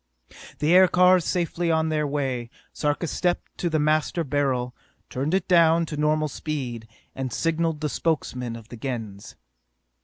The 0.57 0.73
aircars 0.73 1.25
safely 1.25 1.69
on 1.69 1.89
their 1.89 2.07
way, 2.07 2.49
Sarka 2.73 3.05
stepped 3.05 3.55
to 3.59 3.69
the 3.69 3.77
Master 3.77 4.23
Beryl, 4.23 4.73
tuned 5.11 5.35
it 5.35 5.47
down 5.47 5.85
to 5.85 5.95
normal 5.95 6.27
speed, 6.27 6.87
and 7.13 7.31
signalled 7.31 7.81
the 7.81 7.87
Spokesmen 7.87 8.55
of 8.55 8.69
the 8.69 8.77
Gens. 8.77 9.35